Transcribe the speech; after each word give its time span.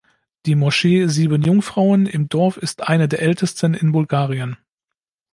Die 0.47 0.55
Moschee 0.55 1.05
„Sieben 1.09 1.43
Jungfrauen“ 1.43 2.07
im 2.07 2.27
Dorf 2.27 2.57
ist 2.57 2.87
eine 2.89 3.07
der 3.07 3.21
ältesten 3.21 3.75
in 3.75 3.91
Bulgarien. 3.91 4.57